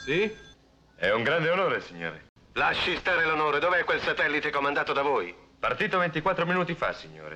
Sì? 0.00 0.34
È 0.96 1.10
un 1.10 1.22
grande 1.22 1.50
onore, 1.50 1.82
signore. 1.82 2.28
Lasci 2.54 2.96
stare 2.96 3.26
l'onore. 3.26 3.58
Dov'è 3.58 3.84
quel 3.84 4.00
satellite 4.00 4.50
comandato 4.50 4.94
da 4.94 5.02
voi? 5.02 5.34
Partito 5.58 5.98
24 5.98 6.46
minuti 6.46 6.74
fa, 6.74 6.94
signore. 6.94 7.34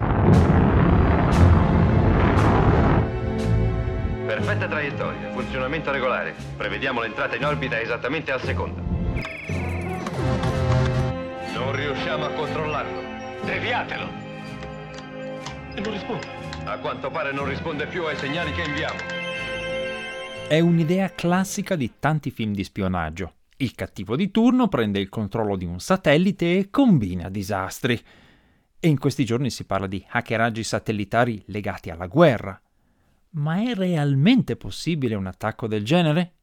Perfetta 4.26 4.66
traiettoria, 4.66 5.30
funzionamento 5.32 5.90
regolare. 5.90 6.34
Prevediamo 6.56 7.02
l'entrata 7.02 7.36
in 7.36 7.44
orbita 7.44 7.78
esattamente 7.78 8.32
al 8.32 8.40
secondo. 8.40 8.80
Non 11.52 11.76
riusciamo 11.76 12.24
a 12.24 12.30
controllarlo. 12.30 13.02
Deviatelo. 13.42 14.08
E 15.74 15.80
non 15.80 15.92
risponde. 15.92 16.26
A 16.64 16.78
quanto 16.78 17.10
pare 17.10 17.30
non 17.30 17.46
risponde 17.46 17.86
più 17.86 18.06
ai 18.06 18.16
segnali 18.16 18.52
che 18.52 18.62
inviamo. 18.62 19.23
È 20.46 20.60
un'idea 20.60 21.10
classica 21.10 21.74
di 21.74 21.94
tanti 21.98 22.30
film 22.30 22.52
di 22.52 22.64
spionaggio. 22.64 23.36
Il 23.56 23.74
cattivo 23.74 24.14
di 24.14 24.30
turno 24.30 24.68
prende 24.68 25.00
il 25.00 25.08
controllo 25.08 25.56
di 25.56 25.64
un 25.64 25.80
satellite 25.80 26.58
e 26.58 26.70
combina 26.70 27.30
disastri. 27.30 27.98
E 28.78 28.86
in 28.86 28.98
questi 28.98 29.24
giorni 29.24 29.48
si 29.48 29.64
parla 29.64 29.86
di 29.86 30.04
hackeraggi 30.06 30.62
satellitari 30.62 31.42
legati 31.46 31.88
alla 31.88 32.06
guerra. 32.06 32.60
Ma 33.30 33.62
è 33.62 33.74
realmente 33.74 34.54
possibile 34.56 35.14
un 35.14 35.26
attacco 35.26 35.66
del 35.66 35.82
genere? 35.82 36.34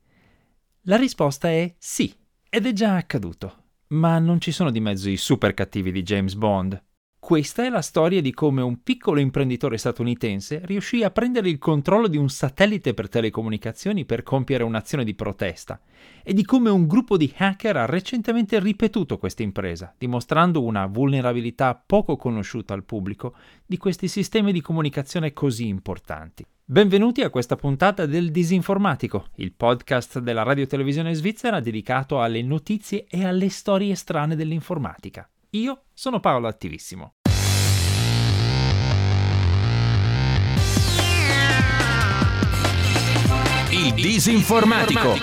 La 0.85 0.97
risposta 0.97 1.49
è 1.49 1.73
sì, 1.77 2.11
ed 2.49 2.65
è 2.65 2.73
già 2.73 2.95
accaduto. 2.95 3.65
Ma 3.89 4.17
non 4.17 4.41
ci 4.41 4.51
sono 4.51 4.71
di 4.71 4.79
mezzo 4.79 5.11
i 5.11 5.17
super 5.17 5.53
cattivi 5.53 5.91
di 5.91 6.01
James 6.01 6.33
Bond. 6.33 6.83
Questa 7.23 7.63
è 7.63 7.69
la 7.69 7.83
storia 7.83 8.19
di 8.19 8.33
come 8.33 8.63
un 8.63 8.81
piccolo 8.81 9.19
imprenditore 9.19 9.77
statunitense 9.77 10.59
riuscì 10.65 11.03
a 11.03 11.11
prendere 11.11 11.49
il 11.49 11.59
controllo 11.59 12.07
di 12.07 12.17
un 12.17 12.29
satellite 12.29 12.95
per 12.95 13.09
telecomunicazioni 13.09 14.05
per 14.05 14.23
compiere 14.23 14.63
un'azione 14.63 15.03
di 15.03 15.13
protesta 15.13 15.79
e 16.23 16.33
di 16.33 16.43
come 16.43 16.71
un 16.71 16.87
gruppo 16.87 17.17
di 17.17 17.31
hacker 17.37 17.77
ha 17.77 17.85
recentemente 17.85 18.59
ripetuto 18.59 19.19
questa 19.19 19.43
impresa, 19.43 19.93
dimostrando 19.95 20.63
una 20.63 20.87
vulnerabilità 20.87 21.75
poco 21.85 22.17
conosciuta 22.17 22.73
al 22.73 22.83
pubblico 22.83 23.35
di 23.67 23.77
questi 23.77 24.07
sistemi 24.07 24.51
di 24.51 24.59
comunicazione 24.59 25.31
così 25.31 25.67
importanti. 25.67 26.43
Benvenuti 26.65 27.21
a 27.21 27.29
questa 27.29 27.55
puntata 27.55 28.07
del 28.07 28.31
Disinformatico, 28.31 29.27
il 29.35 29.53
podcast 29.53 30.17
della 30.19 30.43
radio 30.43 30.65
televisione 30.65 31.13
svizzera 31.13 31.59
dedicato 31.59 32.19
alle 32.19 32.41
notizie 32.41 33.05
e 33.07 33.23
alle 33.23 33.49
storie 33.49 33.93
strane 33.93 34.35
dell'informatica. 34.35 35.29
Io 35.53 35.81
sono 35.93 36.21
Paolo 36.21 36.47
Attivissimo. 36.47 37.15
Il 43.71 43.93
Disinformatico. 43.93 45.13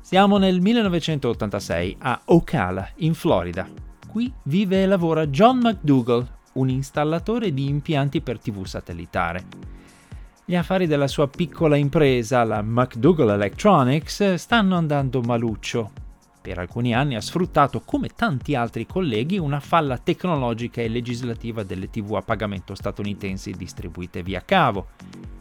Siamo 0.00 0.38
nel 0.38 0.60
1986 0.60 1.96
a 1.98 2.20
Ocala, 2.26 2.88
in 2.98 3.14
Florida. 3.14 3.68
Qui 4.06 4.32
vive 4.44 4.84
e 4.84 4.86
lavora 4.86 5.26
John 5.26 5.58
McDougall, 5.58 6.24
un 6.52 6.68
installatore 6.68 7.52
di 7.52 7.66
impianti 7.66 8.20
per 8.20 8.38
TV 8.38 8.64
satellitare. 8.64 9.79
Gli 10.50 10.56
affari 10.56 10.88
della 10.88 11.06
sua 11.06 11.28
piccola 11.28 11.76
impresa, 11.76 12.42
la 12.42 12.60
McDougall 12.60 13.30
Electronics, 13.30 14.34
stanno 14.34 14.76
andando 14.76 15.20
maluccio. 15.20 15.92
Per 16.42 16.58
alcuni 16.58 16.92
anni 16.92 17.14
ha 17.14 17.20
sfruttato, 17.20 17.82
come 17.84 18.08
tanti 18.08 18.56
altri 18.56 18.84
colleghi, 18.84 19.38
una 19.38 19.60
falla 19.60 19.96
tecnologica 19.96 20.80
e 20.80 20.88
legislativa 20.88 21.62
delle 21.62 21.88
TV 21.88 22.16
a 22.16 22.22
pagamento 22.22 22.74
statunitensi 22.74 23.52
distribuite 23.52 24.24
via 24.24 24.42
cavo. 24.44 24.88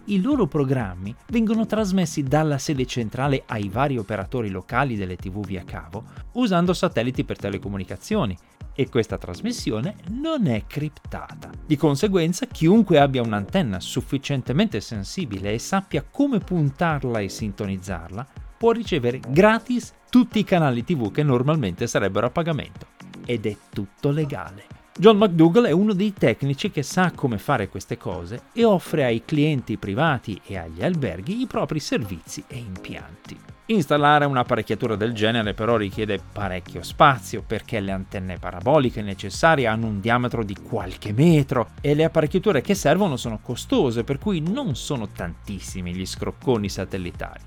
I 0.06 0.22
loro 0.22 0.46
programmi 0.46 1.16
vengono 1.30 1.66
trasmessi 1.66 2.22
dalla 2.22 2.60
sede 2.60 2.86
centrale 2.86 3.42
ai 3.48 3.68
vari 3.68 3.98
operatori 3.98 4.50
locali 4.50 4.96
delle 4.96 5.16
TV 5.16 5.44
via 5.44 5.64
cavo 5.64 6.04
usando 6.34 6.74
satelliti 6.74 7.24
per 7.24 7.38
telecomunicazioni 7.38 8.38
e 8.80 8.88
questa 8.88 9.18
trasmissione 9.18 9.96
non 10.12 10.48
è 10.48 10.64
criptata. 10.66 11.50
Di 11.66 11.76
conseguenza, 11.76 12.46
chiunque 12.46 12.98
abbia 12.98 13.22
un'antenna 13.22 13.82
sufficientemente 13.82 14.80
sensibile 14.80 15.52
e 15.52 15.60
sappia 15.60 16.06
come 16.10 16.40
puntarla 16.40 17.20
e 17.20 17.28
sintonizzarla, 17.28 18.26
può 18.58 18.72
ricevere 18.72 19.20
gratis 19.28 19.94
tutti 20.10 20.40
i 20.40 20.46
canali 20.46 20.86
TV 20.86 21.12
che 21.12 21.24
normalmente 21.24 21.88
sarebbero 21.88 22.28
a 22.28 22.30
pagamento. 22.30 22.88
Ed 23.26 23.48
è 23.48 23.58
tutto 23.70 24.12
legale. 24.12 24.64
John 24.98 25.18
McDougall 25.18 25.66
è 25.66 25.72
uno 25.72 25.92
dei 25.92 26.14
tecnici 26.14 26.72
che 26.72 26.84
sa 26.84 27.12
come 27.14 27.38
fare 27.38 27.68
queste 27.68 27.98
cose 27.98 28.44
e 28.54 28.64
offre 28.64 29.04
ai 29.04 29.24
clienti 29.26 29.78
privati 29.78 30.40
e 30.46 30.58
agli 30.58 30.82
alberghi 30.82 31.42
i 31.42 31.48
propri 31.48 31.82
servizi 31.82 32.46
e 32.48 32.56
impianti. 32.56 33.59
Installare 33.72 34.26
un'apparecchiatura 34.26 34.96
del 34.96 35.14
genere 35.14 35.54
però 35.54 35.78
richiede 35.78 36.20
parecchio 36.34 36.82
spazio 36.82 37.44
perché 37.46 37.80
le 37.80 37.92
antenne 37.92 38.40
paraboliche 38.40 39.04
necessarie 39.04 39.68
hanno 39.68 39.86
un 39.86 40.00
diametro 40.00 40.44
di 40.44 40.56
qualche 40.56 41.14
metro 41.14 41.70
e 41.80 41.94
le 41.94 42.04
apparecchiature 42.04 42.62
che 42.62 42.74
servono 42.74 43.16
sono 43.16 43.38
costose 43.44 44.04
per 44.04 44.18
cui 44.18 44.40
non 44.40 44.76
sono 44.76 45.10
tantissimi 45.10 45.94
gli 45.94 46.04
scrocconi 46.04 46.68
satellitari. 46.68 47.44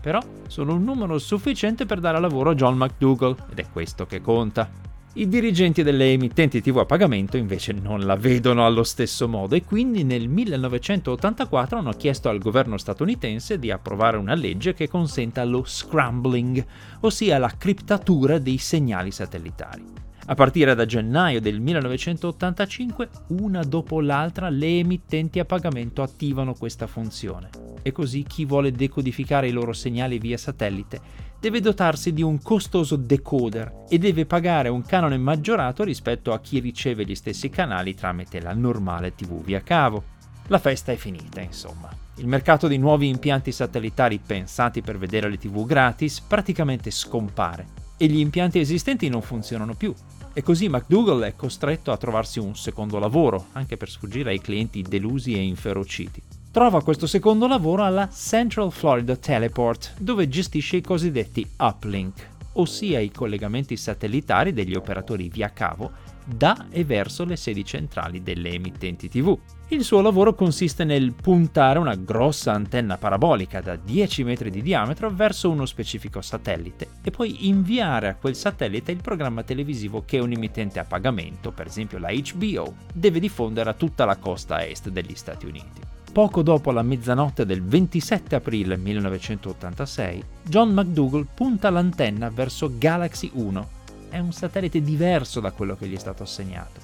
Però 0.00 0.20
sono 0.48 0.74
un 0.74 0.82
numero 0.82 1.18
sufficiente 1.18 1.86
per 1.86 2.00
dare 2.00 2.18
lavoro 2.18 2.50
a 2.50 2.54
John 2.54 2.76
McDougall 2.76 3.36
ed 3.48 3.60
è 3.60 3.66
questo 3.70 4.06
che 4.06 4.20
conta. 4.20 4.68
I 5.16 5.28
dirigenti 5.28 5.84
delle 5.84 6.10
emittenti 6.10 6.60
TV 6.60 6.78
a 6.78 6.86
pagamento 6.86 7.36
invece 7.36 7.72
non 7.72 8.00
la 8.00 8.16
vedono 8.16 8.66
allo 8.66 8.82
stesso 8.82 9.28
modo 9.28 9.54
e 9.54 9.62
quindi 9.62 10.02
nel 10.02 10.26
1984 10.26 11.78
hanno 11.78 11.92
chiesto 11.92 12.28
al 12.28 12.40
governo 12.40 12.76
statunitense 12.76 13.60
di 13.60 13.70
approvare 13.70 14.16
una 14.16 14.34
legge 14.34 14.74
che 14.74 14.88
consenta 14.88 15.44
lo 15.44 15.62
scrambling, 15.64 16.66
ossia 17.02 17.38
la 17.38 17.52
criptatura 17.56 18.38
dei 18.38 18.58
segnali 18.58 19.12
satellitari. 19.12 19.84
A 20.26 20.34
partire 20.34 20.74
da 20.74 20.84
gennaio 20.84 21.40
del 21.40 21.60
1985, 21.60 23.08
una 23.28 23.62
dopo 23.62 24.00
l'altra, 24.00 24.48
le 24.48 24.78
emittenti 24.78 25.38
a 25.38 25.44
pagamento 25.44 26.02
attivano 26.02 26.54
questa 26.54 26.88
funzione. 26.88 27.50
E 27.82 27.92
così 27.92 28.22
chi 28.22 28.46
vuole 28.46 28.72
decodificare 28.72 29.46
i 29.46 29.52
loro 29.52 29.74
segnali 29.74 30.18
via 30.18 30.38
satellite 30.38 30.98
deve 31.44 31.60
dotarsi 31.60 32.14
di 32.14 32.22
un 32.22 32.40
costoso 32.40 32.96
decoder 32.96 33.84
e 33.90 33.98
deve 33.98 34.24
pagare 34.24 34.70
un 34.70 34.80
canone 34.80 35.18
maggiorato 35.18 35.84
rispetto 35.84 36.32
a 36.32 36.40
chi 36.40 36.58
riceve 36.58 37.04
gli 37.04 37.14
stessi 37.14 37.50
canali 37.50 37.94
tramite 37.94 38.40
la 38.40 38.54
normale 38.54 39.14
TV 39.14 39.44
via 39.44 39.60
cavo. 39.60 40.04
La 40.46 40.58
festa 40.58 40.90
è 40.90 40.96
finita, 40.96 41.42
insomma. 41.42 41.94
Il 42.16 42.28
mercato 42.28 42.66
di 42.66 42.78
nuovi 42.78 43.08
impianti 43.08 43.52
satellitari 43.52 44.20
pensati 44.26 44.80
per 44.80 44.96
vedere 44.96 45.28
le 45.28 45.36
TV 45.36 45.66
gratis 45.66 46.22
praticamente 46.22 46.90
scompare 46.90 47.66
e 47.98 48.06
gli 48.06 48.20
impianti 48.20 48.58
esistenti 48.58 49.10
non 49.10 49.20
funzionano 49.20 49.74
più. 49.74 49.92
E 50.32 50.42
così 50.42 50.70
McDougall 50.70 51.24
è 51.24 51.36
costretto 51.36 51.92
a 51.92 51.98
trovarsi 51.98 52.38
un 52.38 52.56
secondo 52.56 52.98
lavoro, 52.98 53.48
anche 53.52 53.76
per 53.76 53.90
sfuggire 53.90 54.30
ai 54.30 54.40
clienti 54.40 54.80
delusi 54.80 55.34
e 55.34 55.42
inferociti 55.42 56.22
trova 56.54 56.84
questo 56.84 57.08
secondo 57.08 57.48
lavoro 57.48 57.82
alla 57.82 58.08
Central 58.08 58.70
Florida 58.70 59.16
Teleport, 59.16 59.94
dove 59.98 60.28
gestisce 60.28 60.76
i 60.76 60.82
cosiddetti 60.82 61.44
uplink, 61.58 62.28
ossia 62.52 63.00
i 63.00 63.10
collegamenti 63.10 63.76
satellitari 63.76 64.52
degli 64.52 64.76
operatori 64.76 65.28
via 65.28 65.50
cavo 65.52 65.90
da 66.24 66.68
e 66.70 66.84
verso 66.84 67.24
le 67.24 67.34
sedi 67.34 67.64
centrali 67.64 68.22
delle 68.22 68.50
emittenti 68.50 69.08
TV. 69.08 69.36
Il 69.70 69.82
suo 69.82 70.00
lavoro 70.00 70.36
consiste 70.36 70.84
nel 70.84 71.12
puntare 71.12 71.80
una 71.80 71.96
grossa 71.96 72.52
antenna 72.52 72.98
parabolica 72.98 73.60
da 73.60 73.74
10 73.74 74.22
metri 74.22 74.48
di 74.48 74.62
diametro 74.62 75.10
verso 75.10 75.50
uno 75.50 75.66
specifico 75.66 76.20
satellite 76.20 76.86
e 77.02 77.10
poi 77.10 77.48
inviare 77.48 78.06
a 78.06 78.14
quel 78.14 78.36
satellite 78.36 78.92
il 78.92 79.02
programma 79.02 79.42
televisivo 79.42 80.04
che 80.06 80.20
un 80.20 80.30
emittente 80.30 80.78
a 80.78 80.84
pagamento, 80.84 81.50
per 81.50 81.66
esempio 81.66 81.98
la 81.98 82.12
HBO, 82.12 82.76
deve 82.94 83.18
diffondere 83.18 83.70
a 83.70 83.74
tutta 83.74 84.04
la 84.04 84.18
costa 84.18 84.64
est 84.64 84.88
degli 84.90 85.16
Stati 85.16 85.46
Uniti. 85.46 85.93
Poco 86.14 86.42
dopo 86.42 86.70
la 86.70 86.82
mezzanotte 86.82 87.44
del 87.44 87.60
27 87.60 88.36
aprile 88.36 88.76
1986, 88.76 90.22
John 90.44 90.70
McDougall 90.70 91.26
punta 91.34 91.70
l'antenna 91.70 92.30
verso 92.30 92.70
Galaxy 92.78 93.32
1. 93.34 93.68
È 94.10 94.20
un 94.20 94.30
satellite 94.30 94.80
diverso 94.80 95.40
da 95.40 95.50
quello 95.50 95.74
che 95.74 95.88
gli 95.88 95.96
è 95.96 95.98
stato 95.98 96.22
assegnato 96.22 96.78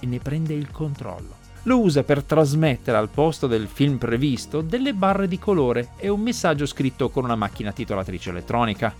e 0.00 0.06
ne 0.06 0.18
prende 0.18 0.54
il 0.54 0.72
controllo. 0.72 1.36
Lo 1.62 1.78
usa 1.78 2.02
per 2.02 2.24
trasmettere 2.24 2.96
al 2.96 3.08
posto 3.08 3.46
del 3.46 3.68
film 3.68 3.98
previsto 3.98 4.62
delle 4.62 4.94
barre 4.94 5.28
di 5.28 5.38
colore 5.38 5.90
e 5.96 6.08
un 6.08 6.20
messaggio 6.20 6.66
scritto 6.66 7.08
con 7.08 7.22
una 7.22 7.36
macchina 7.36 7.70
titolatrice 7.70 8.30
elettronica. 8.30 8.92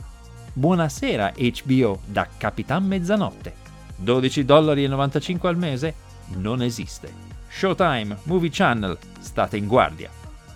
Buonasera 0.52 1.32
HBO 1.37 1.99
da 2.05 2.28
Capitan 2.37 2.87
Mezzanotte. 2.87 3.52
12,95 4.00 4.44
dollari 4.44 4.85
al 4.87 5.56
mese? 5.56 5.94
Non 6.37 6.62
esiste. 6.62 7.31
Showtime, 7.54 8.16
Movie 8.25 8.49
Channel, 8.50 8.99
state 9.20 9.56
in 9.56 9.69
guardia. 9.69 10.10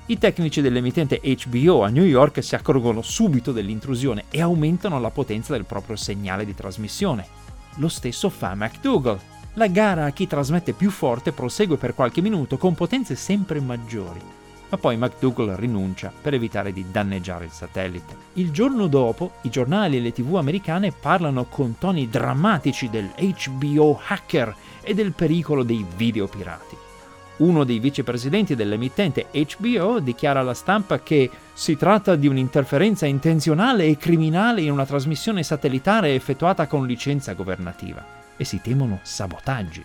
I 0.06 0.18
tecnici 0.18 0.60
dell'emittente 0.60 1.20
HBO 1.22 1.84
a 1.84 1.88
New 1.88 2.02
York 2.02 2.42
si 2.42 2.56
accorgono 2.56 3.00
subito 3.02 3.52
dell'intrusione 3.52 4.24
e 4.30 4.40
aumentano 4.40 4.98
la 4.98 5.10
potenza 5.10 5.52
del 5.52 5.66
proprio 5.66 5.94
segnale 5.94 6.44
di 6.44 6.54
trasmissione. 6.54 7.26
Lo 7.76 7.88
stesso 7.88 8.28
fa 8.28 8.54
McDougall. 8.56 9.20
La 9.54 9.68
gara 9.68 10.06
a 10.06 10.10
chi 10.10 10.26
trasmette 10.26 10.72
più 10.72 10.90
forte 10.90 11.30
prosegue 11.30 11.76
per 11.76 11.94
qualche 11.94 12.22
minuto 12.22 12.56
con 12.56 12.74
potenze 12.74 13.14
sempre 13.14 13.60
maggiori. 13.60 14.20
ma 14.68 14.78
poi 14.78 14.96
McDougall 14.96 15.54
rinuncia 15.54 16.10
per 16.20 16.34
evitare 16.34 16.72
di 16.72 16.86
danneggiare 16.90 17.44
il 17.44 17.52
satellite. 17.52 18.16
Il 18.32 18.50
giorno 18.50 18.88
dopo, 18.88 19.34
i 19.42 19.50
giornali 19.50 19.98
e 19.98 20.00
le 20.00 20.12
tv 20.12 20.36
americane 20.36 20.90
parlano 20.90 21.44
con 21.44 21.76
toni 21.78 22.08
drammatici 22.08 22.90
del 22.90 23.12
HBO 23.14 24.00
hacker 24.04 24.56
e 24.82 24.92
del 24.92 25.12
pericolo 25.12 25.62
dei 25.62 25.84
video 25.96 26.26
pirati. 26.26 26.85
Uno 27.38 27.64
dei 27.64 27.78
vicepresidenti 27.78 28.54
dell'emittente 28.54 29.26
HBO 29.30 30.00
dichiara 30.00 30.40
alla 30.40 30.54
stampa 30.54 31.00
che 31.00 31.30
si 31.52 31.76
tratta 31.76 32.16
di 32.16 32.26
un'interferenza 32.26 33.04
intenzionale 33.04 33.84
e 33.84 33.96
criminale 33.98 34.62
in 34.62 34.72
una 34.72 34.86
trasmissione 34.86 35.42
satellitare 35.42 36.14
effettuata 36.14 36.66
con 36.66 36.86
licenza 36.86 37.34
governativa 37.34 38.04
e 38.36 38.44
si 38.44 38.60
temono 38.62 39.00
sabotaggi. 39.02 39.84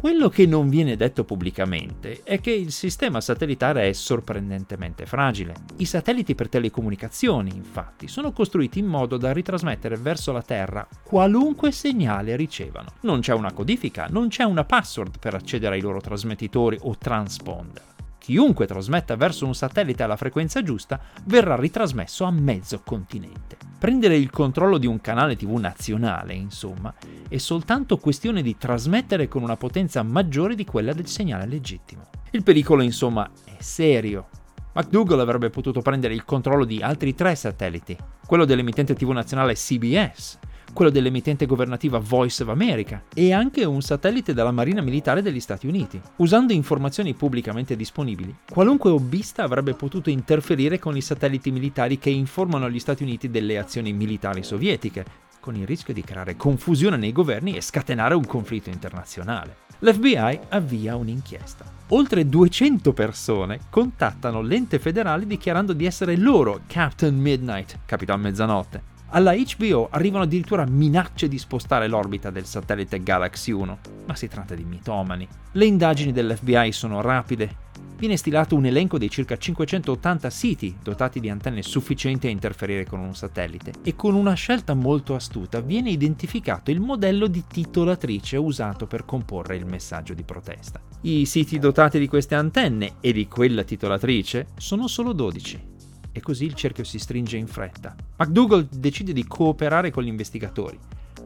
Quello 0.00 0.28
che 0.28 0.46
non 0.46 0.68
viene 0.68 0.96
detto 0.96 1.24
pubblicamente 1.24 2.22
è 2.24 2.40
che 2.40 2.50
il 2.50 2.72
sistema 2.72 3.20
satellitare 3.20 3.88
è 3.88 3.92
sorprendentemente 3.92 5.06
fragile. 5.06 5.54
I 5.76 5.86
satelliti 5.86 6.34
per 6.34 6.48
telecomunicazioni, 6.48 7.50
infatti, 7.54 8.06
sono 8.06 8.32
costruiti 8.32 8.78
in 8.78 8.86
modo 8.86 9.16
da 9.16 9.32
ritrasmettere 9.32 9.96
verso 9.96 10.32
la 10.32 10.42
Terra 10.42 10.86
qualunque 11.02 11.72
segnale 11.72 12.36
ricevano. 12.36 12.92
Non 13.00 13.20
c'è 13.20 13.32
una 13.32 13.52
codifica, 13.52 14.06
non 14.10 14.28
c'è 14.28 14.44
una 14.44 14.64
password 14.64 15.18
per 15.18 15.34
accedere 15.34 15.76
ai 15.76 15.80
loro 15.80 16.00
trasmettitori 16.00 16.78
o 16.82 16.96
transponder 16.98 17.93
chiunque 18.24 18.66
trasmetta 18.66 19.16
verso 19.16 19.44
un 19.44 19.54
satellite 19.54 20.02
alla 20.02 20.16
frequenza 20.16 20.62
giusta 20.62 20.98
verrà 21.24 21.56
ritrasmesso 21.56 22.24
a 22.24 22.30
mezzo 22.30 22.80
continente. 22.82 23.58
Prendere 23.78 24.16
il 24.16 24.30
controllo 24.30 24.78
di 24.78 24.86
un 24.86 24.98
canale 25.02 25.36
TV 25.36 25.54
nazionale, 25.58 26.32
insomma, 26.32 26.94
è 27.28 27.36
soltanto 27.36 27.98
questione 27.98 28.40
di 28.40 28.56
trasmettere 28.56 29.28
con 29.28 29.42
una 29.42 29.58
potenza 29.58 30.02
maggiore 30.02 30.54
di 30.54 30.64
quella 30.64 30.94
del 30.94 31.06
segnale 31.06 31.44
legittimo. 31.44 32.06
Il 32.30 32.42
pericolo, 32.42 32.80
insomma, 32.80 33.30
è 33.44 33.56
serio. 33.58 34.28
McDougall 34.72 35.20
avrebbe 35.20 35.50
potuto 35.50 35.82
prendere 35.82 36.14
il 36.14 36.24
controllo 36.24 36.64
di 36.64 36.80
altri 36.80 37.14
tre 37.14 37.34
satelliti, 37.34 37.94
quello 38.26 38.46
dell'emittente 38.46 38.94
TV 38.94 39.10
nazionale 39.10 39.52
CBS, 39.52 40.38
quello 40.74 40.90
dell'emittente 40.90 41.46
governativa 41.46 41.98
Voice 41.98 42.42
of 42.42 42.50
America 42.50 43.04
e 43.14 43.32
anche 43.32 43.64
un 43.64 43.80
satellite 43.80 44.34
della 44.34 44.50
Marina 44.50 44.82
Militare 44.82 45.22
degli 45.22 45.40
Stati 45.40 45.66
Uniti. 45.66 45.98
Usando 46.16 46.52
informazioni 46.52 47.14
pubblicamente 47.14 47.76
disponibili, 47.76 48.36
qualunque 48.50 48.90
hobbista 48.90 49.44
avrebbe 49.44 49.72
potuto 49.72 50.10
interferire 50.10 50.78
con 50.78 50.96
i 50.96 51.00
satelliti 51.00 51.50
militari 51.50 51.98
che 51.98 52.10
informano 52.10 52.68
gli 52.68 52.78
Stati 52.78 53.02
Uniti 53.04 53.30
delle 53.30 53.56
azioni 53.56 53.94
militari 53.94 54.42
sovietiche, 54.42 55.22
con 55.40 55.54
il 55.56 55.66
rischio 55.66 55.94
di 55.94 56.02
creare 56.02 56.36
confusione 56.36 56.96
nei 56.96 57.12
governi 57.12 57.54
e 57.54 57.60
scatenare 57.60 58.14
un 58.14 58.26
conflitto 58.26 58.70
internazionale. 58.70 59.56
L'FBI 59.80 60.40
avvia 60.48 60.96
un'inchiesta. 60.96 61.64
Oltre 61.88 62.26
200 62.26 62.92
persone 62.94 63.60
contattano 63.68 64.40
l'ente 64.40 64.78
federale 64.78 65.26
dichiarando 65.26 65.74
di 65.74 65.84
essere 65.84 66.16
loro 66.16 66.62
Captain 66.66 67.14
Midnight, 67.14 67.80
Capitan 67.84 68.20
Mezzanotte, 68.20 68.93
alla 69.08 69.34
HBO 69.34 69.88
arrivano 69.90 70.24
addirittura 70.24 70.66
minacce 70.66 71.28
di 71.28 71.38
spostare 71.38 71.88
l'orbita 71.88 72.30
del 72.30 72.46
satellite 72.46 73.02
Galaxy 73.02 73.52
1, 73.52 73.78
ma 74.06 74.14
si 74.16 74.28
tratta 74.28 74.54
di 74.54 74.64
mitomani. 74.64 75.26
Le 75.52 75.64
indagini 75.66 76.12
dell'FBI 76.12 76.72
sono 76.72 77.00
rapide. 77.00 77.62
Viene 77.96 78.16
stilato 78.16 78.56
un 78.56 78.66
elenco 78.66 78.98
dei 78.98 79.08
circa 79.08 79.36
580 79.36 80.28
siti 80.28 80.76
dotati 80.82 81.20
di 81.20 81.30
antenne 81.30 81.62
sufficienti 81.62 82.26
a 82.26 82.30
interferire 82.30 82.84
con 82.84 82.98
un 82.98 83.14
satellite 83.14 83.72
e 83.82 83.94
con 83.94 84.14
una 84.14 84.34
scelta 84.34 84.74
molto 84.74 85.14
astuta 85.14 85.60
viene 85.60 85.90
identificato 85.90 86.70
il 86.70 86.80
modello 86.80 87.28
di 87.28 87.44
titolatrice 87.46 88.36
usato 88.36 88.86
per 88.86 89.04
comporre 89.04 89.56
il 89.56 89.64
messaggio 89.64 90.12
di 90.12 90.24
protesta. 90.24 90.80
I 91.02 91.24
siti 91.24 91.58
dotati 91.58 91.98
di 91.98 92.08
queste 92.08 92.34
antenne 92.34 92.94
e 93.00 93.12
di 93.12 93.28
quella 93.28 93.62
titolatrice 93.62 94.48
sono 94.56 94.88
solo 94.88 95.12
12 95.12 95.72
e 96.14 96.20
così 96.20 96.44
il 96.44 96.54
cerchio 96.54 96.84
si 96.84 97.00
stringe 97.00 97.36
in 97.36 97.48
fretta. 97.48 97.94
McDougall 98.16 98.68
decide 98.70 99.12
di 99.12 99.26
cooperare 99.26 99.90
con 99.90 100.04
gli 100.04 100.08
investigatori, 100.08 100.78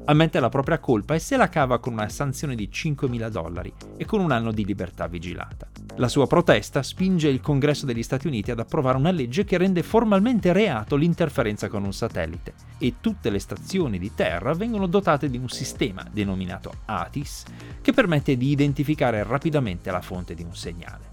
ammette 0.06 0.40
la 0.40 0.48
propria 0.48 0.78
colpa 0.78 1.14
e 1.14 1.18
se 1.18 1.36
la 1.36 1.50
cava 1.50 1.78
con 1.78 1.92
una 1.92 2.08
sanzione 2.08 2.54
di 2.54 2.70
5.000 2.72 3.28
dollari 3.28 3.72
e 3.96 4.04
con 4.06 4.20
un 4.20 4.32
anno 4.32 4.52
di 4.52 4.64
libertà 4.64 5.06
vigilata. 5.06 5.68
La 5.96 6.08
sua 6.08 6.26
protesta 6.26 6.82
spinge 6.82 7.28
il 7.28 7.40
Congresso 7.40 7.84
degli 7.84 8.02
Stati 8.02 8.26
Uniti 8.26 8.50
ad 8.50 8.60
approvare 8.60 8.96
una 8.96 9.10
legge 9.10 9.44
che 9.44 9.58
rende 9.58 9.82
formalmente 9.82 10.52
reato 10.52 10.96
l'interferenza 10.96 11.68
con 11.68 11.84
un 11.84 11.92
satellite 11.92 12.54
e 12.78 12.94
tutte 13.00 13.30
le 13.30 13.38
stazioni 13.38 13.98
di 13.98 14.14
terra 14.14 14.54
vengono 14.54 14.86
dotate 14.86 15.28
di 15.28 15.36
un 15.36 15.48
sistema 15.48 16.06
denominato 16.10 16.72
ATIS 16.86 17.44
che 17.82 17.92
permette 17.92 18.36
di 18.36 18.50
identificare 18.50 19.22
rapidamente 19.24 19.90
la 19.90 20.00
fonte 20.00 20.34
di 20.34 20.42
un 20.42 20.54
segnale. 20.54 21.06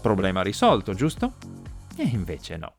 Problema 0.00 0.42
risolto, 0.42 0.94
giusto? 0.94 1.34
E 1.96 2.04
invece 2.04 2.56
no. 2.56 2.77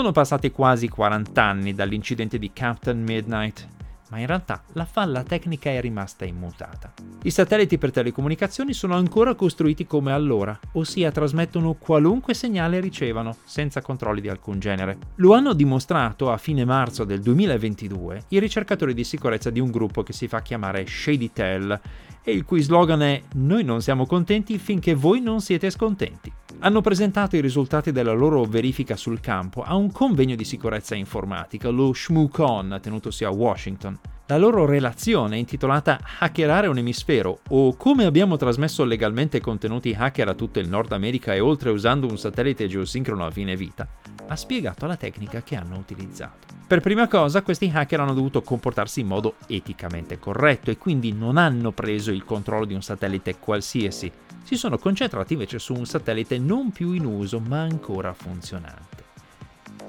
Sono 0.00 0.12
passati 0.12 0.50
quasi 0.50 0.88
40 0.88 1.44
anni 1.44 1.74
dall'incidente 1.74 2.38
di 2.38 2.54
Captain 2.54 3.02
Midnight, 3.02 3.68
ma 4.08 4.18
in 4.18 4.26
realtà 4.26 4.62
la 4.72 4.86
falla 4.86 5.22
tecnica 5.22 5.68
è 5.68 5.78
rimasta 5.78 6.24
immutata. 6.24 6.94
I 7.22 7.30
satelliti 7.30 7.76
per 7.76 7.90
telecomunicazioni 7.90 8.72
sono 8.72 8.94
ancora 8.94 9.34
costruiti 9.34 9.84
come 9.84 10.12
allora, 10.12 10.58
ossia 10.72 11.10
trasmettono 11.10 11.74
qualunque 11.74 12.32
segnale 12.32 12.80
ricevano, 12.80 13.36
senza 13.44 13.82
controlli 13.82 14.22
di 14.22 14.30
alcun 14.30 14.58
genere. 14.58 14.96
Lo 15.16 15.34
hanno 15.34 15.52
dimostrato 15.52 16.32
a 16.32 16.38
fine 16.38 16.64
marzo 16.64 17.04
del 17.04 17.20
2022 17.20 18.22
i 18.28 18.38
ricercatori 18.38 18.94
di 18.94 19.04
sicurezza 19.04 19.50
di 19.50 19.60
un 19.60 19.70
gruppo 19.70 20.02
che 20.02 20.14
si 20.14 20.28
fa 20.28 20.40
chiamare 20.40 20.86
Shady 20.86 21.30
Tell 21.30 21.78
e 22.22 22.32
il 22.32 22.46
cui 22.46 22.62
slogan 22.62 23.02
è 23.02 23.22
Noi 23.34 23.64
non 23.64 23.82
siamo 23.82 24.06
contenti 24.06 24.56
finché 24.56 24.94
voi 24.94 25.20
non 25.20 25.42
siete 25.42 25.68
scontenti 25.68 26.32
hanno 26.62 26.82
presentato 26.82 27.36
i 27.36 27.40
risultati 27.40 27.90
della 27.90 28.12
loro 28.12 28.44
verifica 28.44 28.94
sul 28.94 29.20
campo 29.20 29.62
a 29.62 29.76
un 29.76 29.90
convegno 29.90 30.34
di 30.36 30.44
sicurezza 30.44 30.94
informatica, 30.94 31.70
lo 31.70 31.92
ShmooCon, 31.92 32.78
tenutosi 32.82 33.24
a 33.24 33.30
Washington. 33.30 33.98
La 34.26 34.36
loro 34.36 34.66
relazione, 34.66 35.38
intitolata 35.38 35.98
Hackerare 36.20 36.68
un 36.68 36.78
emisfero 36.78 37.40
o 37.48 37.74
come 37.76 38.04
abbiamo 38.04 38.36
trasmesso 38.36 38.84
legalmente 38.84 39.40
contenuti 39.40 39.96
hacker 39.98 40.28
a 40.28 40.34
tutto 40.34 40.60
il 40.60 40.68
Nord 40.68 40.92
America 40.92 41.34
e 41.34 41.40
oltre 41.40 41.70
usando 41.70 42.06
un 42.06 42.18
satellite 42.18 42.68
geosincrono 42.68 43.26
a 43.26 43.30
fine 43.30 43.56
vita, 43.56 43.88
ha 44.28 44.36
spiegato 44.36 44.86
la 44.86 44.96
tecnica 44.96 45.42
che 45.42 45.56
hanno 45.56 45.78
utilizzato. 45.78 46.46
Per 46.66 46.80
prima 46.80 47.08
cosa, 47.08 47.42
questi 47.42 47.72
hacker 47.74 47.98
hanno 47.98 48.14
dovuto 48.14 48.42
comportarsi 48.42 49.00
in 49.00 49.08
modo 49.08 49.34
eticamente 49.48 50.20
corretto 50.20 50.70
e 50.70 50.78
quindi 50.78 51.12
non 51.12 51.36
hanno 51.36 51.72
preso 51.72 52.12
il 52.12 52.24
controllo 52.24 52.66
di 52.66 52.74
un 52.74 52.82
satellite 52.82 53.38
qualsiasi, 53.38 54.12
si 54.50 54.56
sono 54.56 54.78
concentrati 54.78 55.34
invece 55.34 55.60
su 55.60 55.74
un 55.74 55.86
satellite 55.86 56.36
non 56.36 56.72
più 56.72 56.90
in 56.90 57.04
uso 57.04 57.38
ma 57.38 57.60
ancora 57.60 58.12
funzionante. 58.12 59.04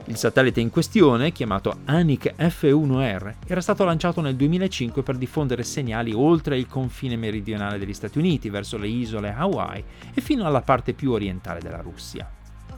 Il 0.05 0.17
satellite 0.17 0.59
in 0.59 0.69
questione, 0.69 1.31
chiamato 1.31 1.79
ANIC 1.85 2.35
F1R, 2.37 3.33
era 3.47 3.59
stato 3.59 3.85
lanciato 3.85 4.21
nel 4.21 4.35
2005 4.35 5.01
per 5.01 5.17
diffondere 5.17 5.63
segnali 5.63 6.13
oltre 6.13 6.59
il 6.59 6.67
confine 6.67 7.15
meridionale 7.15 7.79
degli 7.79 7.95
Stati 7.95 8.19
Uniti, 8.19 8.51
verso 8.51 8.77
le 8.77 8.87
isole 8.87 9.33
Hawaii 9.33 9.83
e 10.13 10.21
fino 10.21 10.45
alla 10.45 10.61
parte 10.61 10.93
più 10.93 11.09
orientale 11.09 11.59
della 11.59 11.81
Russia. 11.81 12.29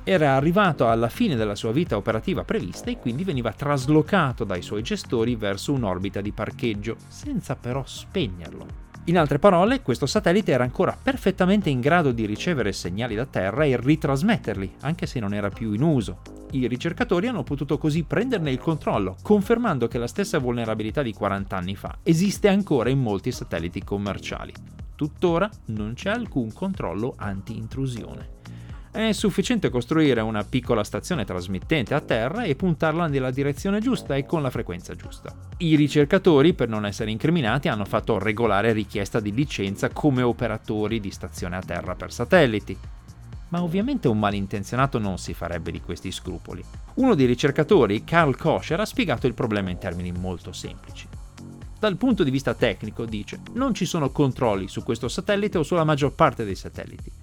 Era 0.06 0.38
arrivato 0.38 0.88
alla 0.88 1.10
fine 1.10 1.36
della 1.36 1.56
sua 1.56 1.74
vita 1.74 1.98
operativa 1.98 2.46
prevista 2.46 2.92
e 2.92 2.98
quindi 2.98 3.26
veniva 3.26 3.52
traslocato 3.52 4.46
dai 4.46 4.62
suoi 4.62 4.84
gestori 4.84 5.36
verso 5.36 5.74
un'orbita 5.74 6.22
di 6.22 6.32
parcheggio, 6.32 6.96
senza 7.10 7.58
però 7.58 7.84
spegnerlo. 7.86 8.84
In 9.06 9.18
altre 9.18 9.38
parole, 9.38 9.82
questo 9.82 10.06
satellite 10.06 10.54
era 10.54 10.64
ancora 10.64 10.98
perfettamente 11.02 11.70
in 11.70 11.82
grado 11.82 12.14
di 12.14 12.26
ricevere 12.26 12.72
segnali 12.72 13.16
da 13.16 13.26
terra 13.26 13.66
e 13.66 13.76
ritrasmetterli, 13.76 14.76
anche 14.82 15.08
se 15.08 15.20
non 15.20 15.34
era 15.34 15.50
più 15.50 15.74
in 15.74 15.82
uso. 15.82 16.22
I 16.52 16.68
ricercatori 16.68 17.28
hanno 17.28 17.44
potuto 17.44 17.78
così 17.78 18.04
prenderne 18.04 18.52
il 18.52 18.60
controllo, 18.60 19.18
confermando 19.22 19.90
che 19.90 19.98
la 19.98 20.08
stessa 20.08 20.40
vulnerabilità 20.40 21.02
di 21.02 21.12
40 21.12 21.58
anni 21.58 21.76
fa 21.76 21.98
esiste 22.02 22.48
ancora 22.48 22.90
in 22.90 23.00
molti 23.00 23.34
satelliti 23.34 23.84
commerciali. 23.84 24.54
Tuttora 24.96 25.50
non 25.66 25.96
c'è 25.96 26.12
alcun 26.12 26.54
controllo 26.54 27.16
anti-intrusione. 27.18 28.33
È 28.94 29.12
sufficiente 29.12 29.72
costruire 29.72 30.22
una 30.22 30.44
piccola 30.44 30.84
stazione 30.84 31.26
trasmittente 31.26 31.96
a 31.96 32.00
terra 32.00 32.44
e 32.44 32.54
puntarla 32.54 33.08
nella 33.08 33.32
direzione 33.32 33.80
giusta 33.80 34.16
e 34.16 34.24
con 34.28 34.44
la 34.44 34.52
frequenza 34.52 34.94
giusta. 34.94 35.36
I 35.58 35.76
ricercatori, 35.76 36.54
per 36.54 36.70
non 36.70 36.86
essere 36.86 37.10
incriminati, 37.10 37.70
hanno 37.70 37.86
fatto 37.86 38.20
regolare 38.20 38.72
richiesta 38.72 39.20
di 39.20 39.34
licenza 39.34 39.90
come 39.90 40.22
operatori 40.22 41.00
di 41.00 41.10
stazione 41.10 41.56
a 41.56 41.64
terra 41.64 41.96
per 41.96 42.14
satelliti. 42.14 42.78
Ma 43.48 43.64
ovviamente 43.64 44.08
un 44.08 44.20
malintenzionato 44.20 45.00
non 45.00 45.18
si 45.18 45.34
farebbe 45.34 45.72
di 45.72 45.82
questi 45.82 46.12
scrupoli. 46.12 46.64
Uno 46.94 47.16
dei 47.16 47.26
ricercatori, 47.26 48.04
Carl 48.04 48.38
Kosher, 48.38 48.80
ha 48.80 48.86
spiegato 48.86 49.26
il 49.26 49.34
problema 49.34 49.72
in 49.72 49.80
termini 49.80 50.12
molto 50.12 50.52
semplici. 50.52 51.08
Dal 51.80 51.98
punto 51.98 52.24
di 52.24 52.30
vista 52.30 52.54
tecnico, 52.54 53.06
dice, 53.06 53.40
non 53.54 53.74
ci 53.74 53.86
sono 53.86 54.12
controlli 54.12 54.68
su 54.68 54.84
questo 54.84 55.08
satellite 55.08 55.58
o 55.58 55.64
sulla 55.64 55.84
maggior 55.84 56.14
parte 56.14 56.46
dei 56.46 56.56
satelliti 56.56 57.23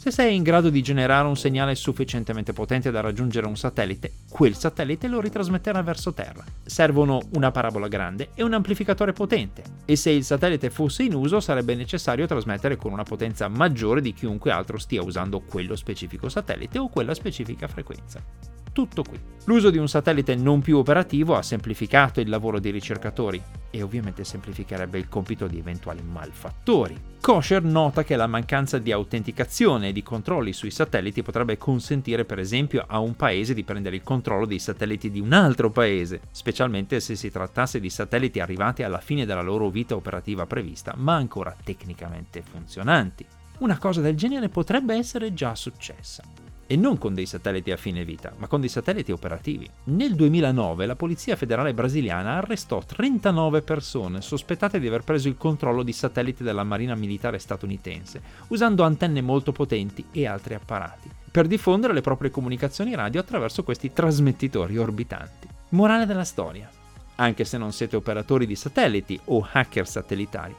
Se 0.00 0.10
sei 0.10 0.34
in 0.34 0.42
grado 0.42 0.70
di 0.70 0.80
generare 0.80 1.28
un 1.28 1.36
segnale 1.36 1.74
sufficientemente 1.74 2.54
potente 2.54 2.90
da 2.90 3.02
raggiungere 3.02 3.46
un 3.46 3.54
satellite, 3.54 4.12
quel 4.30 4.56
satellite 4.56 5.08
lo 5.08 5.20
ritrasmetterà 5.20 5.82
verso 5.82 6.14
Terra. 6.14 6.42
Servono 6.64 7.20
una 7.34 7.50
parabola 7.50 7.86
grande 7.86 8.30
e 8.34 8.42
un 8.42 8.54
amplificatore 8.54 9.12
potente, 9.12 9.62
e 9.84 9.96
se 9.96 10.08
il 10.08 10.24
satellite 10.24 10.70
fosse 10.70 11.02
in 11.02 11.12
uso 11.12 11.38
sarebbe 11.38 11.74
necessario 11.74 12.26
trasmettere 12.26 12.76
con 12.76 12.92
una 12.92 13.02
potenza 13.02 13.46
maggiore 13.48 14.00
di 14.00 14.14
chiunque 14.14 14.50
altro 14.50 14.78
stia 14.78 15.02
usando 15.02 15.40
quello 15.40 15.76
specifico 15.76 16.30
satellite 16.30 16.78
o 16.78 16.88
quella 16.88 17.12
specifica 17.12 17.68
frequenza 17.68 18.59
tutto 18.72 19.02
qui. 19.02 19.18
L'uso 19.44 19.70
di 19.70 19.78
un 19.78 19.88
satellite 19.88 20.34
non 20.34 20.60
più 20.60 20.76
operativo 20.76 21.34
ha 21.34 21.42
semplificato 21.42 22.20
il 22.20 22.28
lavoro 22.28 22.60
dei 22.60 22.70
ricercatori 22.70 23.42
e 23.70 23.82
ovviamente 23.82 24.22
semplificherebbe 24.22 24.98
il 24.98 25.08
compito 25.08 25.46
di 25.46 25.58
eventuali 25.58 26.02
malfattori. 26.02 27.08
Kosher 27.20 27.62
nota 27.62 28.04
che 28.04 28.16
la 28.16 28.26
mancanza 28.26 28.78
di 28.78 28.92
autenticazione 28.92 29.88
e 29.88 29.92
di 29.92 30.02
controlli 30.02 30.52
sui 30.52 30.70
satelliti 30.70 31.22
potrebbe 31.22 31.56
consentire 31.56 32.24
per 32.24 32.38
esempio 32.38 32.84
a 32.86 32.98
un 32.98 33.16
paese 33.16 33.54
di 33.54 33.64
prendere 33.64 33.96
il 33.96 34.02
controllo 34.02 34.46
dei 34.46 34.58
satelliti 34.58 35.10
di 35.10 35.20
un 35.20 35.32
altro 35.32 35.70
paese, 35.70 36.20
specialmente 36.30 37.00
se 37.00 37.16
si 37.16 37.30
trattasse 37.30 37.80
di 37.80 37.90
satelliti 37.90 38.40
arrivati 38.40 38.82
alla 38.82 39.00
fine 39.00 39.24
della 39.24 39.42
loro 39.42 39.70
vita 39.70 39.94
operativa 39.96 40.46
prevista, 40.46 40.94
ma 40.96 41.14
ancora 41.14 41.56
tecnicamente 41.62 42.42
funzionanti. 42.42 43.24
Una 43.58 43.78
cosa 43.78 44.00
del 44.00 44.16
genere 44.16 44.48
potrebbe 44.48 44.94
essere 44.94 45.34
già 45.34 45.54
successa 45.54 46.39
e 46.70 46.76
non 46.76 46.98
con 46.98 47.14
dei 47.14 47.26
satelliti 47.26 47.72
a 47.72 47.76
fine 47.76 48.04
vita, 48.04 48.32
ma 48.36 48.46
con 48.46 48.60
dei 48.60 48.68
satelliti 48.68 49.10
operativi. 49.10 49.68
Nel 49.86 50.14
2009 50.14 50.86
la 50.86 50.94
Polizia 50.94 51.34
Federale 51.34 51.74
Brasiliana 51.74 52.36
arrestò 52.36 52.78
39 52.78 53.62
persone 53.62 54.20
sospettate 54.20 54.78
di 54.78 54.86
aver 54.86 55.02
preso 55.02 55.26
il 55.26 55.36
controllo 55.36 55.82
di 55.82 55.92
satelliti 55.92 56.44
della 56.44 56.62
Marina 56.62 56.94
Militare 56.94 57.40
statunitense, 57.40 58.22
usando 58.50 58.84
antenne 58.84 59.20
molto 59.20 59.50
potenti 59.50 60.04
e 60.12 60.28
altri 60.28 60.54
apparati, 60.54 61.10
per 61.28 61.48
diffondere 61.48 61.92
le 61.92 62.02
proprie 62.02 62.30
comunicazioni 62.30 62.94
radio 62.94 63.18
attraverso 63.18 63.64
questi 63.64 63.92
trasmettitori 63.92 64.78
orbitanti. 64.78 65.48
Morale 65.70 66.06
della 66.06 66.22
storia. 66.22 66.70
Anche 67.16 67.44
se 67.44 67.58
non 67.58 67.72
siete 67.72 67.96
operatori 67.96 68.46
di 68.46 68.54
satelliti 68.54 69.18
o 69.24 69.44
hacker 69.50 69.88
satellitari, 69.88 70.54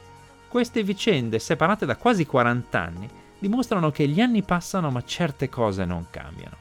queste 0.50 0.84
vicende, 0.84 1.40
separate 1.40 1.86
da 1.86 1.96
quasi 1.96 2.26
40 2.26 2.78
anni, 2.78 3.10
dimostrano 3.42 3.90
che 3.90 4.08
gli 4.08 4.22
anni 4.22 4.44
passano 4.44 4.92
ma 4.92 5.04
certe 5.04 5.50
cose 5.50 5.84
non 5.84 6.06
cambiano. 6.12 6.56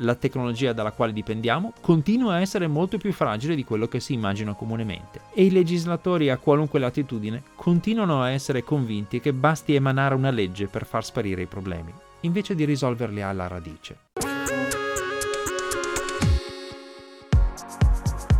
La 0.00 0.14
tecnologia 0.14 0.74
dalla 0.74 0.92
quale 0.92 1.14
dipendiamo 1.14 1.72
continua 1.80 2.34
a 2.34 2.40
essere 2.40 2.66
molto 2.66 2.98
più 2.98 3.14
fragile 3.14 3.54
di 3.54 3.64
quello 3.64 3.88
che 3.88 3.98
si 3.98 4.12
immagina 4.12 4.52
comunemente 4.52 5.22
e 5.32 5.46
i 5.46 5.50
legislatori 5.50 6.28
a 6.28 6.36
qualunque 6.36 6.78
latitudine 6.78 7.42
continuano 7.54 8.20
a 8.20 8.28
essere 8.28 8.62
convinti 8.62 9.20
che 9.20 9.32
basti 9.32 9.74
emanare 9.74 10.14
una 10.14 10.30
legge 10.30 10.66
per 10.66 10.84
far 10.84 11.02
sparire 11.02 11.42
i 11.42 11.46
problemi, 11.46 11.92
invece 12.20 12.54
di 12.54 12.66
risolverli 12.66 13.22
alla 13.22 13.46
radice. 13.46 13.96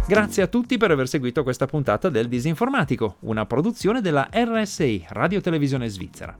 Grazie 0.06 0.42
a 0.42 0.46
tutti 0.46 0.76
per 0.76 0.90
aver 0.90 1.08
seguito 1.08 1.42
questa 1.42 1.66
puntata 1.66 2.10
del 2.10 2.28
Disinformatico, 2.28 3.16
una 3.20 3.46
produzione 3.46 4.02
della 4.02 4.28
RSI, 4.30 5.06
Radio 5.08 5.40
Televisione 5.40 5.88
Svizzera. 5.88 6.36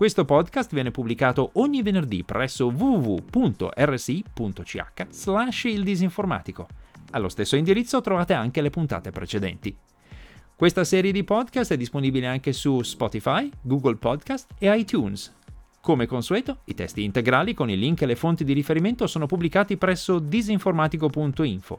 Questo 0.00 0.24
podcast 0.24 0.72
viene 0.72 0.90
pubblicato 0.90 1.50
ogni 1.56 1.82
venerdì 1.82 2.24
presso 2.24 2.68
www.rsi.ch 2.68 3.16
slash 5.10 5.64
il 5.64 5.84
disinformatico. 5.84 6.66
Allo 7.10 7.28
stesso 7.28 7.54
indirizzo 7.54 8.00
trovate 8.00 8.32
anche 8.32 8.62
le 8.62 8.70
puntate 8.70 9.10
precedenti. 9.10 9.76
Questa 10.56 10.84
serie 10.84 11.12
di 11.12 11.22
podcast 11.22 11.74
è 11.74 11.76
disponibile 11.76 12.26
anche 12.26 12.54
su 12.54 12.80
Spotify, 12.80 13.50
Google 13.60 13.96
Podcast 13.96 14.54
e 14.58 14.74
iTunes. 14.74 15.34
Come 15.82 16.06
consueto, 16.06 16.60
i 16.64 16.72
testi 16.72 17.04
integrali 17.04 17.52
con 17.52 17.68
i 17.68 17.76
link 17.76 18.00
e 18.00 18.06
le 18.06 18.16
fonti 18.16 18.42
di 18.42 18.54
riferimento 18.54 19.06
sono 19.06 19.26
pubblicati 19.26 19.76
presso 19.76 20.18
disinformatico.info 20.18 21.78